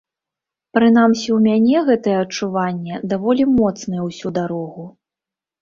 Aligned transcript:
Прынамсі 0.77 1.27
ў 1.33 1.37
мяне 1.49 1.77
гэтае 1.89 2.15
адчуванне 2.23 2.95
даволі 3.15 3.43
моцнае 3.61 4.01
ўсю 4.09 4.27
дарогу. 4.43 4.83